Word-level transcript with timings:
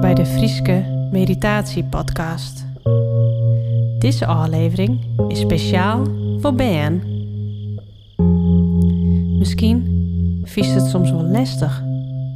Bij 0.00 0.14
de 0.14 0.26
Frieske 0.26 1.08
Meditatie 1.12 1.84
Podcast. 1.84 2.66
Deze 3.98 4.26
aflevering 4.26 5.00
is 5.28 5.40
speciaal 5.40 6.04
voor 6.40 6.54
Ben. 6.54 7.02
Misschien 9.38 9.84
vies 10.44 10.74
het 10.74 10.86
soms 10.86 11.10
wel 11.10 11.24
lastig 11.24 11.82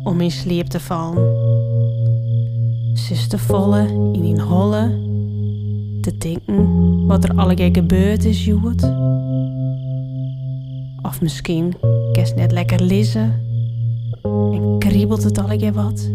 om 0.04 0.20
in 0.20 0.30
sleep 0.30 0.66
te 0.66 0.80
vallen. 0.80 1.36
Zit 2.94 3.30
te 3.30 3.38
vallen 3.38 4.14
in 4.14 4.24
een 4.24 4.40
holle, 4.40 4.98
te 6.00 6.16
denken 6.18 7.06
wat 7.06 7.24
er 7.24 7.36
allemaal 7.36 7.70
gebeurd 7.72 8.24
is, 8.24 8.44
joet. 8.44 8.82
Of 11.02 11.20
misschien 11.20 11.74
kerst 12.12 12.36
net 12.36 12.52
lekker 12.52 12.82
lezen 12.82 13.42
en 14.22 14.76
kriebelt 14.78 15.22
het 15.22 15.38
allemaal 15.38 15.72
wat. 15.72 16.10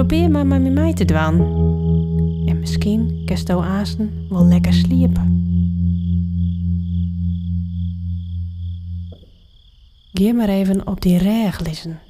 Probeer 0.00 0.30
maar 0.30 0.46
met 0.46 0.72
mij 0.72 0.94
te 0.94 1.04
dwan. 1.04 1.40
En 2.46 2.58
misschien 2.58 3.22
kerst 3.24 3.48
jou 3.48 3.64
aasten 3.64 4.26
wel 4.28 4.46
lekker 4.46 4.72
sliepen. 4.72 5.44
Geer 10.12 10.34
maar 10.34 10.48
even 10.48 10.86
op 10.86 11.00
die 11.00 11.18
reg 11.18 11.60
liggen. 11.60 12.00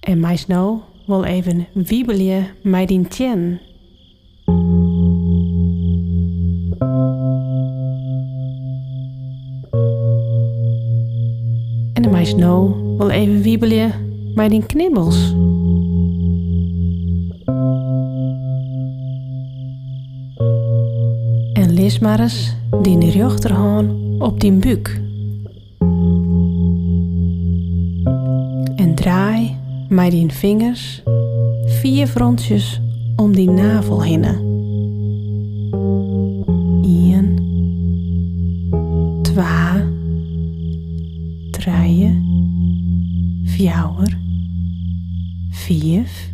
En 0.00 0.20
mij 0.20 0.46
nou 0.46 0.78
wel 1.06 1.24
even 1.24 1.66
wiebelje 1.72 2.54
mij 2.62 2.86
die. 2.86 3.60
En 11.92 12.02
de 12.02 12.08
meis 12.10 12.34
nou 12.34 12.89
wel 13.00 13.10
even 13.10 13.42
wiebelen 13.42 13.92
met 14.34 14.50
die 14.50 14.66
knibbels. 14.66 15.34
En 21.52 21.72
lees 21.72 21.98
maar 21.98 22.20
eens 22.20 22.56
die 22.82 23.10
rechterhand 23.10 23.90
op 24.18 24.40
die 24.40 24.52
buik. 24.52 25.00
En 28.76 28.94
draai 28.94 29.56
met 29.88 30.10
die 30.10 30.32
vingers 30.32 31.02
vier 31.64 32.06
fronsjes 32.06 32.80
om 33.16 33.32
die 33.34 33.50
navel 33.50 34.02
heen. 34.02 34.24
1, 36.82 37.38
2, 39.22 39.44
3, 41.50 42.29
jou. 43.62 44.06
Vijf. 45.50 46.32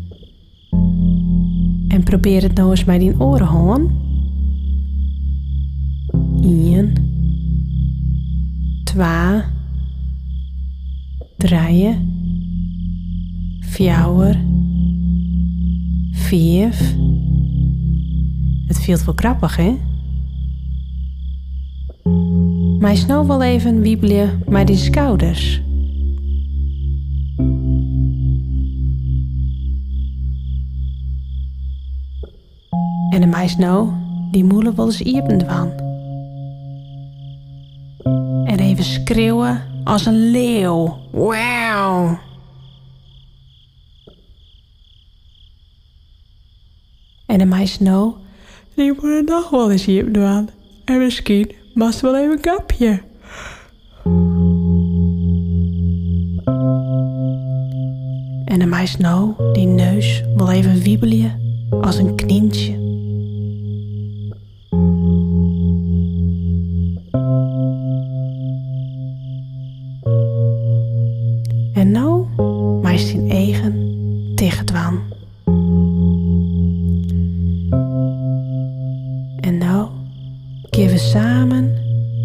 En 1.88 2.02
probeer 2.04 2.42
het 2.42 2.54
nou 2.54 2.70
eens 2.70 2.84
met 2.84 3.00
die 3.00 3.20
oren 3.20 3.46
hoor. 3.46 3.90
Eén. 6.40 6.94
Twee. 8.84 9.42
Drie. 11.36 11.94
Vier. 13.60 14.38
Vijf. 16.12 16.96
Het 18.66 18.84
voelt 18.84 19.04
wel 19.04 19.14
krappig, 19.14 19.56
hè? 19.56 19.74
Maar 22.78 22.96
snel 22.96 23.26
wel 23.26 23.42
even 23.42 23.80
wiebelen 23.80 24.42
met 24.48 24.66
die 24.66 24.76
schouders. 24.76 25.60
En 33.16 33.22
de 33.22 33.28
meis 33.28 33.56
nou, 33.56 33.88
die 34.30 34.44
moelen 34.44 34.76
wel 34.76 34.86
eens 34.86 35.00
iepen. 35.00 35.48
En 38.46 38.58
even 38.58 38.84
schreeuwen 38.84 39.62
als 39.84 40.06
een 40.06 40.30
leeuw. 40.30 40.98
Wauw! 41.10 42.18
En 47.26 47.38
de 47.38 47.44
meis 47.44 47.80
nou, 47.80 48.14
die 48.74 48.92
moeten 48.92 49.24
nog 49.24 49.50
wel 49.50 49.70
eens 49.70 49.86
iepen. 49.86 50.48
En 50.84 50.98
misschien 50.98 51.52
mast 51.74 52.00
wel 52.00 52.16
even 52.16 52.32
een 52.32 52.40
kapje. 52.40 53.02
En 58.44 58.58
de 58.58 58.66
meis 58.66 58.96
nou, 58.96 59.34
die 59.52 59.66
neus 59.66 60.22
wel 60.34 60.50
even 60.50 60.80
wiebelje 60.80 61.30
als 61.80 61.96
een 61.96 62.14
knientje. 62.14 62.85
En 71.76 71.90
nou 71.90 72.26
meist 72.80 73.12
in 73.12 73.30
eigen 73.30 73.74
tegendwan. 74.34 75.00
En 79.40 79.58
nou 79.58 79.88
keer 80.70 80.90
we 80.90 80.98
samen 80.98 81.74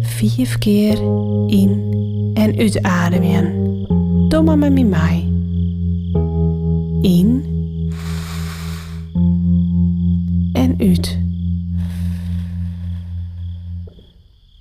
vier 0.00 0.58
keer 0.58 0.98
in 1.46 1.90
en 2.34 2.58
uitademen. 2.58 3.54
Doe 4.28 4.42
maar 4.42 4.58
met 4.58 4.88
mij. 4.88 5.28
In 7.02 7.44
en 10.52 10.74
uit. 10.78 11.18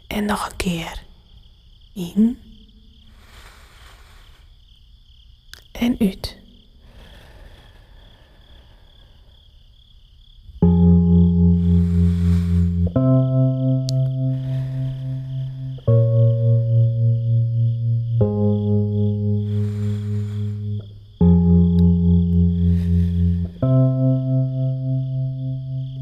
En 0.08 0.26
nog 0.26 0.50
een 0.50 0.56
keer. 0.56 1.04
In 1.94 2.38
en 5.82 5.96
uit. 6.00 6.40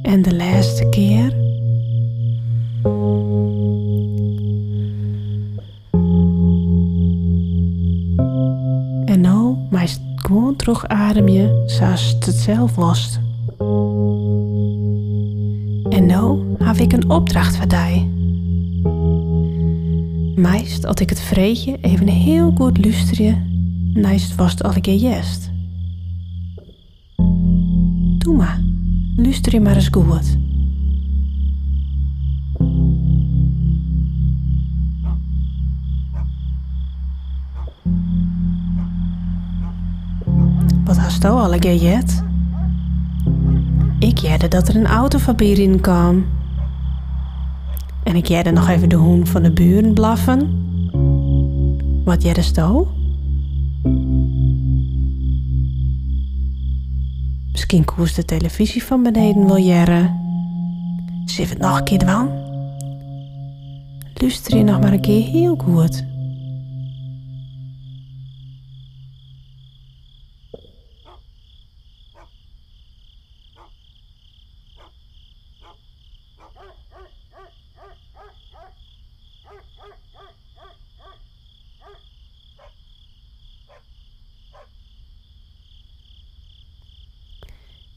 En 0.02 0.22
de 0.22 0.36
laatste 0.36 0.90
keer. 0.90 1.34
En 9.06 9.22
nou, 9.22 9.39
maar 9.70 9.90
gewoon 10.16 10.56
terug 10.56 10.88
adem 10.88 11.28
je 11.28 11.64
zoals 11.66 12.16
het 12.20 12.36
zelf 12.36 12.76
was. 12.76 13.20
En 15.90 16.06
nou 16.06 16.56
heb 16.64 16.76
ik 16.76 16.94
een 16.94 17.10
opdracht 17.10 17.58
voor 17.58 17.68
jou. 17.68 18.08
Meest 20.36 20.86
als 20.86 20.96
ik 20.96 21.10
het 21.10 21.22
vreetje 21.22 21.78
even 21.82 22.08
heel 22.08 22.52
goed 22.56 22.86
luisteren, 22.86 23.62
naast 23.94 24.36
was 24.36 24.52
het 24.52 24.64
al 24.64 24.76
een 24.76 24.82
keer. 24.82 25.26
Doe 28.18 28.36
maar, 28.36 28.62
luister 29.16 29.54
je 29.54 29.60
maar 29.60 29.76
eens 29.76 29.88
goed. 29.88 30.38
Wat 41.10 41.18
hast 41.22 41.34
du 41.36 41.42
al 41.42 41.54
een 41.54 41.60
keer 41.60 41.76
jet? 41.76 42.24
Ik 44.00 44.18
jette 44.18 44.48
dat 44.48 44.68
er 44.68 44.76
een 44.76 44.88
autofabier 44.88 45.60
in 45.60 45.80
kwam. 45.82 46.26
En 48.04 48.16
ik 48.16 48.26
jette 48.26 48.52
nog 48.52 48.70
even 48.70 48.90
de 48.90 48.96
hoen 48.96 49.28
van 49.28 49.44
de 49.44 49.52
buren 49.52 49.94
blaffen. 49.94 50.50
Wat 52.04 52.22
jette 52.22 52.52
du? 52.54 52.88
Misschien 57.52 57.86
koest 57.86 58.16
de 58.16 58.26
televisie 58.26 58.84
van 58.84 59.04
beneden 59.04 59.48
wel 59.48 59.58
jaren. 59.58 60.20
Zit 61.26 61.50
het 61.50 61.60
nog 61.60 61.78
een 61.78 61.84
keer 61.84 62.00
dwan? 62.00 62.30
Luister 64.14 64.58
je 64.58 64.64
nog 64.64 64.80
maar 64.80 64.94
een 64.94 65.02
keer 65.02 65.26
heel 65.26 65.56
goed. 65.56 66.09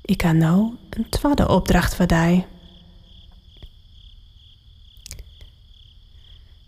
Ik 0.02 0.16
kan 0.16 0.36
nou 0.36 0.74
een 0.90 1.08
tweede 1.08 1.48
opdracht 1.48 1.94
voor 1.94 2.06
die. 2.06 2.44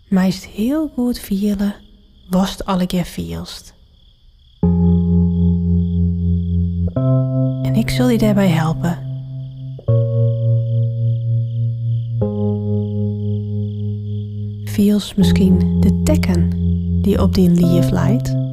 Meest 0.07 0.45
heel 0.45 0.91
goed 0.93 1.19
vielen 1.19 1.75
worst 2.29 2.65
alle 2.65 2.85
keer 2.85 3.05
vielst. 3.05 3.73
En 7.61 7.73
ik 7.75 7.89
zal 7.89 8.09
je 8.09 8.17
daarbij 8.17 8.47
helpen. 8.47 9.03
Viels 14.63 15.13
misschien 15.13 15.81
de 15.81 16.01
tekken 16.03 16.49
die 17.01 17.21
op 17.21 17.33
die 17.33 17.49
lief 17.49 17.89
leidt? 17.89 18.44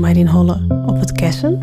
mij 0.00 0.24
die 0.24 0.32
holle 0.32 0.86
op 0.86 1.00
het 1.00 1.12
kessen? 1.12 1.58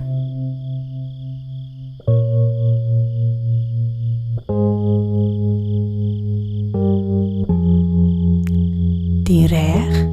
Die 9.23 9.47
reg 9.47 10.05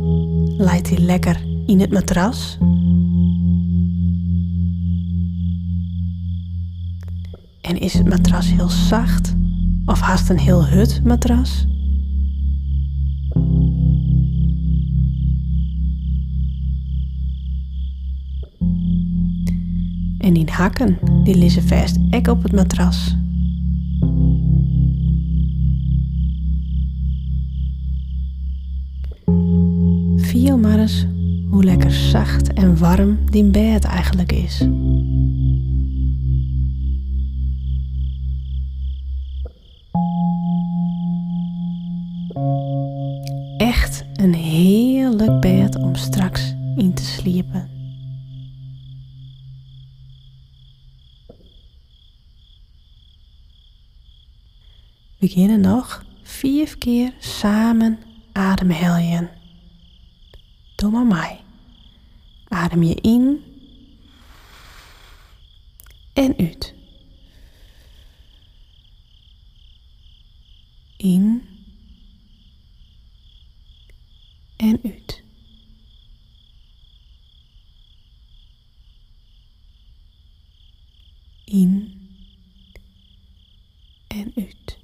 leidt 0.58 0.88
hij 0.88 0.98
lekker 0.98 1.44
in 1.66 1.80
het 1.80 1.92
matras. 1.92 2.58
En 7.60 7.80
is 7.80 7.94
het 7.94 8.08
matras 8.08 8.50
heel 8.50 8.68
zacht 8.68 9.34
of 9.86 10.00
haast 10.00 10.30
een 10.30 10.38
heel 10.38 10.66
hut 10.66 11.00
matras? 11.04 11.66
En 20.28 20.34
die 20.34 20.50
hakken, 20.50 20.98
die 21.25 21.36
liggen 21.36 21.62
vast 21.62 21.96
ek 22.10 22.26
op 22.28 22.42
het 22.42 22.52
matras. 22.52 23.16
Viel 30.16 30.58
maar 30.58 30.78
eens 30.78 31.06
hoe 31.50 31.64
lekker 31.64 31.90
zacht 31.90 32.52
en 32.52 32.78
warm 32.78 33.19
die 33.30 33.44
bed 33.44 33.84
eigenlijk 33.84 34.32
is. 34.32 34.60
Echt 43.56 44.04
een 44.14 44.34
heerlijk 44.34 45.40
bed 45.40 45.76
om 45.76 45.94
straks 45.94 46.54
in 46.76 46.94
te 46.94 47.04
sliepen. 47.04 47.77
Beginnen 55.18 55.60
nog 55.60 56.04
vier 56.22 56.78
keer 56.78 57.12
samen 57.18 57.98
ademheljen. 58.32 59.30
Doe 60.74 60.90
maar 60.90 61.06
mij. 61.06 61.40
Adem 62.48 62.82
je 62.82 62.94
in 62.94 63.44
en 66.12 66.36
uit. 66.38 66.74
In 70.96 71.48
en 74.56 74.80
uit. 74.82 75.22
In 81.44 82.00
en 84.08 84.32
uit. 84.36 84.78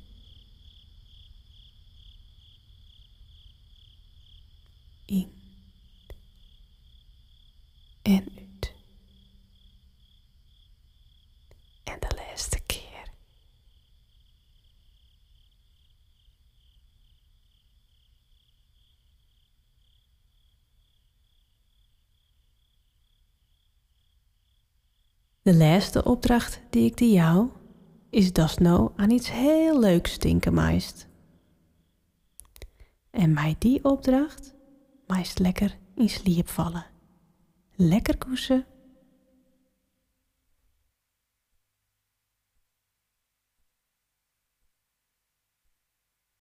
In 5.05 5.43
en 8.03 8.29
uit. 8.37 8.75
En 11.85 12.01
de 12.01 12.15
laatste 12.17 12.61
keer. 12.67 13.12
De 25.43 25.55
laatste 25.55 26.05
opdracht 26.05 26.61
die 26.71 26.85
ik 26.85 26.97
die 26.97 27.12
jou 27.12 27.49
is 28.11 28.33
dat 28.33 28.59
nou 28.59 28.91
aan 28.97 29.11
iets 29.11 29.31
heel 29.31 29.81
leuks 29.81 30.19
denken 30.19 30.55
meist. 30.55 31.09
En 33.11 33.33
mij 33.33 33.56
die 33.59 33.85
opdracht 33.85 34.54
meest 35.06 35.39
lekker 35.39 35.77
in 35.95 36.09
sliep 36.09 36.49
vallen. 36.49 36.87
Lekker 37.77 38.17
koesen 38.19 38.65